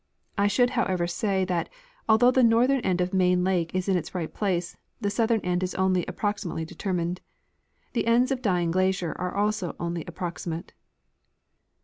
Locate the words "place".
4.33-4.75